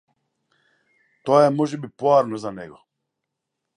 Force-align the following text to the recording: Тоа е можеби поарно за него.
Тоа 1.27 1.41
е 1.49 1.53
можеби 1.57 1.91
поарно 1.99 2.43
за 2.47 2.55
него. 2.61 2.81